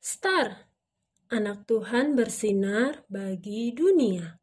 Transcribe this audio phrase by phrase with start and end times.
[0.00, 0.72] Star,
[1.28, 4.40] anak Tuhan bersinar bagi dunia.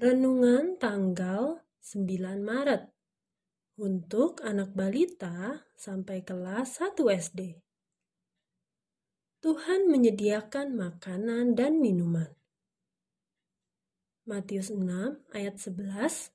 [0.00, 2.88] Renungan tanggal 9 Maret
[3.76, 7.60] untuk anak balita sampai kelas 1 SD.
[9.44, 12.32] Tuhan menyediakan makanan dan minuman.
[14.24, 16.32] Matius 6 ayat 11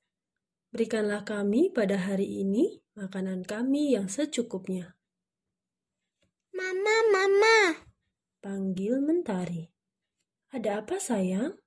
[0.70, 4.94] Berikanlah kami pada hari ini makanan kami yang secukupnya.
[6.54, 6.95] Mama.
[8.46, 9.66] Panggil Mentari.
[10.54, 11.58] Ada apa sayang?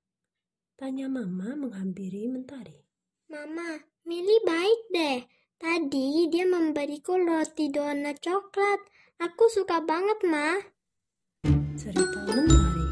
[0.79, 2.87] Tanya Mama menghampiri Mentari.
[3.27, 5.27] Mama, Mili baik deh.
[5.59, 8.79] Tadi dia memberiku roti donat coklat.
[9.19, 10.55] Aku suka banget, Ma.
[11.75, 12.87] Cerita Mentari.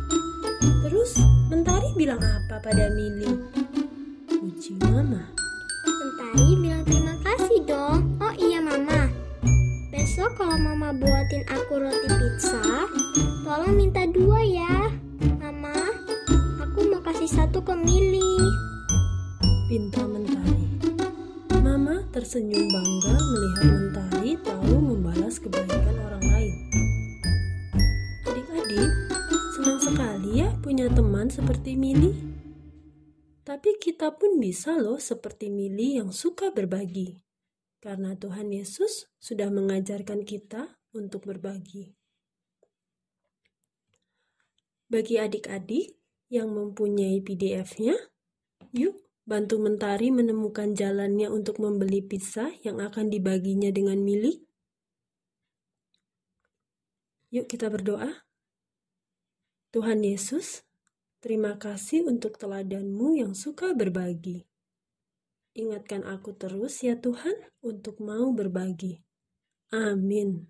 [0.83, 3.39] Terus Mentari bilang apa pada Mili?
[4.27, 5.31] Puji Mama.
[5.87, 8.19] Mentari bilang terima kasih dong.
[8.19, 9.07] Oh iya, Mama.
[9.95, 12.16] Besok kalau Mama buatin aku roti
[14.27, 14.91] dua ya.
[15.39, 15.71] Mama,
[16.59, 18.35] aku mau kasih satu ke Mili.
[19.71, 20.67] Pinta Mentari.
[21.63, 26.53] Mama tersenyum bangga melihat Mentari tahu membalas kebaikan orang lain.
[28.27, 28.91] Adik-adik,
[29.55, 32.11] senang sekali ya punya teman seperti Mili.
[33.47, 37.15] Tapi kita pun bisa loh seperti Mili yang suka berbagi.
[37.79, 41.95] Karena Tuhan Yesus sudah mengajarkan kita untuk berbagi.
[44.87, 45.99] Bagi adik-adik
[46.31, 47.95] yang mempunyai PDF-nya,
[48.71, 48.95] yuk
[49.27, 54.47] bantu Mentari menemukan jalannya untuk membeli pizza yang akan dibaginya dengan Mili.
[57.35, 58.23] Yuk kita berdoa.
[59.75, 60.63] Tuhan Yesus,
[61.19, 64.47] terima kasih untuk teladanmu yang suka berbagi.
[65.51, 69.03] Ingatkan aku terus ya Tuhan untuk mau berbagi.
[69.75, 70.47] Amin.